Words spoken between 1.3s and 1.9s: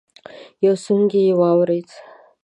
واورېد.